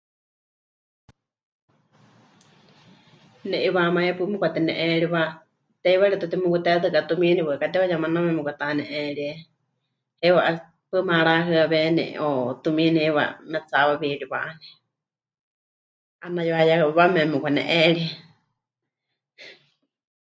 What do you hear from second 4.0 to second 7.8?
'ipaɨ kauka metene'eriwa, teiwaritɨ́a temukutetɨka tumiini waɨká